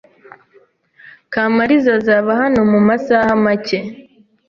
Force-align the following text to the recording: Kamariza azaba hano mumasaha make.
Kamariza 1.33 1.89
azaba 1.99 2.29
hano 2.41 2.59
mumasaha 2.71 3.31
make. 3.43 3.79